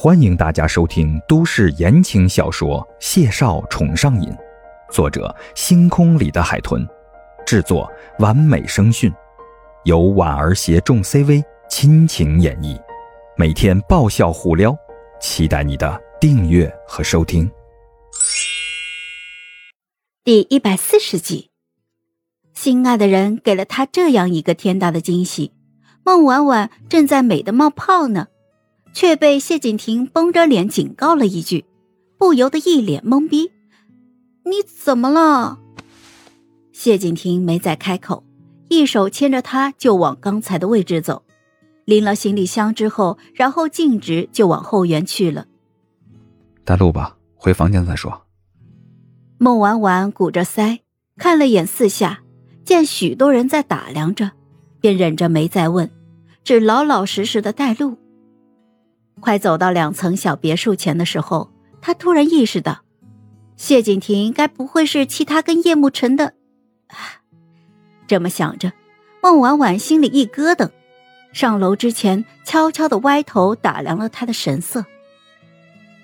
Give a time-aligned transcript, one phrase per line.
[0.00, 4.30] 欢迎大家收听都市言情小说《谢少宠上瘾》，
[4.92, 6.86] 作者：星空里的海豚，
[7.44, 9.12] 制作：完美声讯，
[9.82, 12.80] 由婉儿携众 CV 亲情演绎，
[13.36, 14.72] 每天爆笑互撩，
[15.20, 17.50] 期待你的订阅和收听。
[20.22, 21.50] 第一百四十集，
[22.54, 25.52] 心爱的人给了他这样一个天大的惊喜，
[26.04, 28.28] 孟婉婉正在美的冒泡呢。
[28.92, 31.64] 却被谢景亭绷着脸警告了一句，
[32.16, 33.50] 不由得一脸懵逼。
[34.44, 35.58] 你怎么了？
[36.72, 38.24] 谢景亭没再开口，
[38.68, 41.22] 一手牵着他就往刚才的位置走，
[41.84, 45.46] 拎了行李箱之后，然后径直就往后园去了。
[46.64, 48.22] 带路吧，回房间再说。
[49.38, 50.80] 孟婉婉鼓着腮，
[51.16, 52.22] 看了眼四下，
[52.64, 54.32] 见许多人在打量着，
[54.80, 55.90] 便忍着没再问，
[56.42, 57.96] 只老老实实的带路。
[59.20, 61.50] 快走到两层小别墅前的时候，
[61.80, 62.82] 他突然意识到，
[63.56, 66.34] 谢景亭该不会是其他跟叶慕辰的。
[68.06, 68.72] 这么想着，
[69.22, 70.70] 孟婉婉心里一咯噔，
[71.32, 74.84] 上楼之前悄悄的歪头打量了他的神色。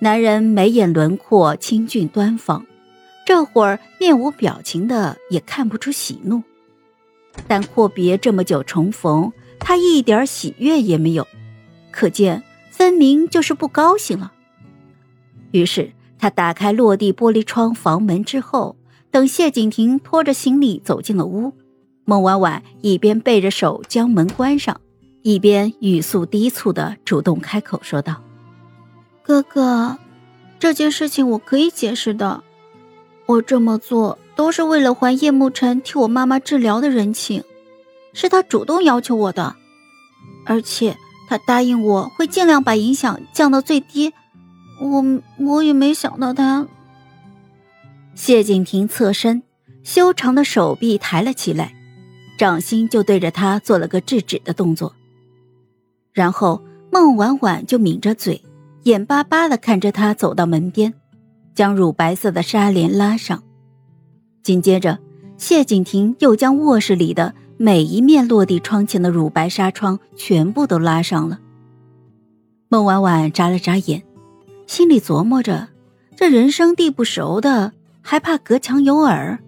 [0.00, 2.66] 男人眉眼轮廓清俊端方，
[3.24, 6.42] 这会儿面无表情的，也看不出喜怒。
[7.46, 11.26] 但阔别这么久重逢，他一点喜悦也没有，
[11.92, 12.42] 可见。
[12.82, 14.32] 分明就是不高兴了。
[15.52, 18.74] 于是他打开落地玻璃窗房门之后，
[19.08, 21.52] 等谢景亭拖着行李走进了屋，
[22.04, 24.80] 孟婉婉一边背着手将门关上，
[25.22, 28.20] 一边语速低促的主动开口说道
[29.22, 29.96] ：“哥哥，
[30.58, 32.42] 这件事情我可以解释的，
[33.26, 37.44] 我这么做都是为了还叶慕辰替我妈妈治疗的人情，
[38.12, 39.54] 是他主动要求我的，
[40.44, 40.96] 而且。”
[41.32, 44.12] 他答应我会尽量把影响降到最低，
[44.78, 45.02] 我
[45.38, 46.68] 我也没想到他。
[48.14, 49.42] 谢景亭侧身，
[49.82, 51.72] 修长的手臂抬了起来，
[52.36, 54.94] 掌心就对着他做了个制止的动作。
[56.12, 58.44] 然后孟婉婉就抿着嘴，
[58.82, 60.92] 眼巴巴的看着他走到门边，
[61.54, 63.42] 将乳白色的纱帘拉上。
[64.42, 64.98] 紧接着，
[65.38, 67.34] 谢景亭又将卧室里的。
[67.64, 71.38] 每一面落地窗前的乳白纱窗全部都拉上了。
[72.66, 74.02] 孟婉婉眨了眨眼，
[74.66, 75.68] 心里琢磨着：
[76.16, 79.38] 这人生地不熟的，还怕隔墙有耳？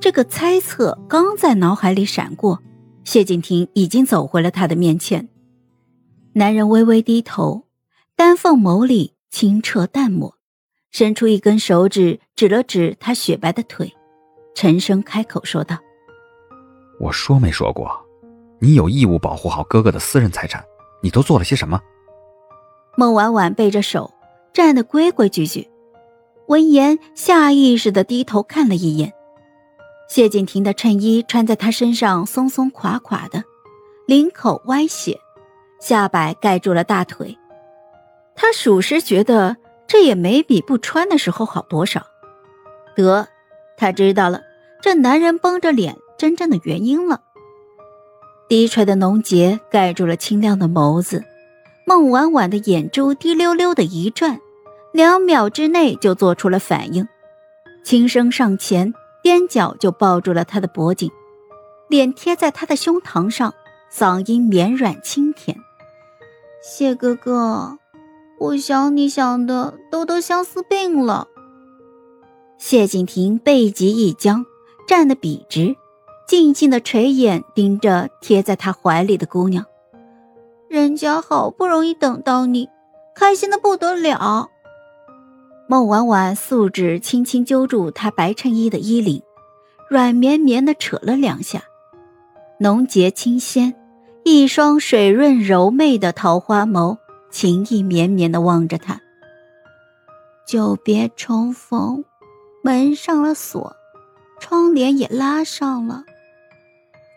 [0.00, 2.60] 这个猜测刚在脑海里闪过，
[3.04, 5.28] 谢景亭已经走回了他的面前。
[6.32, 7.66] 男人微微低头，
[8.16, 10.34] 丹凤眸里清澈淡漠，
[10.90, 13.94] 伸出一根手指指了指他雪白的腿，
[14.56, 15.78] 沉声开口说道。
[17.00, 17.90] 我说没说过，
[18.58, 20.62] 你有义务保护好哥哥的私人财产，
[21.00, 21.80] 你都做了些什么？
[22.94, 24.12] 孟婉婉背着手
[24.52, 25.70] 站得规规矩矩，
[26.46, 29.14] 闻言下意识的低头看了一眼，
[30.10, 33.42] 谢景亭的衬衣穿在他身上松松垮垮的，
[34.06, 35.18] 领口歪斜，
[35.80, 37.34] 下摆盖住了大腿，
[38.34, 39.56] 他属实觉得
[39.86, 42.04] 这也没比不穿的时候好多少。
[42.94, 43.26] 得，
[43.78, 44.42] 他知道了，
[44.82, 45.96] 这男人绷着脸。
[46.20, 47.22] 真正的原因了。
[48.46, 51.24] 低垂的浓睫盖住了清亮的眸子，
[51.86, 54.38] 孟婉婉的眼珠滴溜溜的一转，
[54.92, 57.08] 两秒之内就做出了反应，
[57.82, 58.92] 轻声上前，
[59.24, 61.10] 踮脚就抱住了他的脖颈，
[61.88, 63.54] 脸贴在他的胸膛上，
[63.90, 65.56] 嗓音绵软清甜
[66.62, 67.78] ：“谢哥哥，
[68.38, 71.28] 我想你想的都都相思病了。”
[72.58, 74.44] 谢景亭背脊一僵，
[74.86, 75.76] 站得笔直。
[76.30, 79.66] 静静的垂眼盯着贴在他怀里的姑娘，
[80.68, 82.68] 人家好不容易等到你，
[83.16, 84.48] 开心的不得了。
[85.68, 89.20] 孟婉婉素指轻轻揪住他白衬衣的衣领，
[89.88, 91.64] 软绵绵的扯了两下，
[92.60, 93.74] 浓洁清鲜，
[94.22, 96.96] 一双水润柔媚的桃花眸，
[97.32, 99.00] 情意绵绵的望着他。
[100.46, 102.04] 久别重逢，
[102.62, 103.74] 门上了锁，
[104.38, 106.04] 窗帘也拉上了。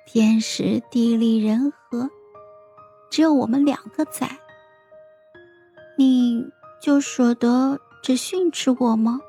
[0.05, 2.09] 天时地利人和，
[3.09, 4.29] 只有我们两个在，
[5.97, 6.45] 你
[6.81, 9.21] 就舍得只训斥我吗？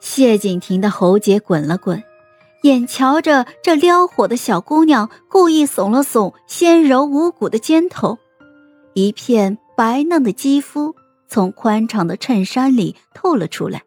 [0.00, 2.02] 谢景亭的喉结滚了滚，
[2.62, 8.18] 眼瞧着这撩火的小姑娘故意耸了耸纤柔无骨的肩头，
[8.92, 10.94] 一片白嫩的肌肤
[11.28, 13.84] 从宽敞的衬衫里透了出来，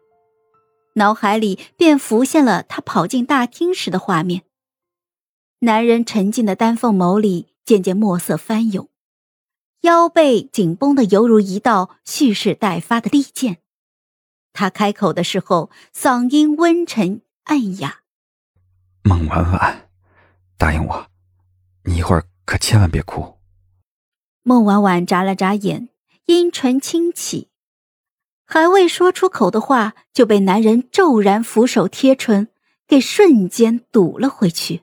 [0.94, 4.42] 脑海里便浮现了他跑进大厅时的画面。
[5.64, 8.88] 男人沉静的丹凤眸里渐渐墨色翻涌，
[9.82, 13.58] 腰背紧绷的犹如一道蓄势待发的利剑。
[14.52, 18.00] 他开口的时候，嗓音温沉暗哑
[19.08, 19.88] ：“孟婉婉，
[20.58, 21.06] 答应我，
[21.84, 23.38] 你一会儿可千万别哭。”
[24.42, 25.90] 孟婉婉眨了眨眼，
[26.26, 27.50] 阴唇轻启，
[28.44, 32.48] 还未说出口的话，就被男人骤然俯首贴唇，
[32.88, 34.82] 给瞬间堵了回去。